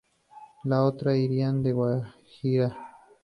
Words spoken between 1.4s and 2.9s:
por la Guajira.